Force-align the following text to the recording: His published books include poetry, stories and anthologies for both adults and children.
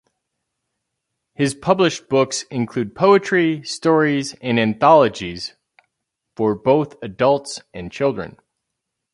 His 1.35 1.53
published 1.53 2.09
books 2.09 2.41
include 2.49 2.95
poetry, 2.95 3.61
stories 3.63 4.33
and 4.41 4.59
anthologies 4.59 5.53
for 6.35 6.55
both 6.55 6.95
adults 7.03 7.61
and 7.71 7.91
children. 7.91 8.37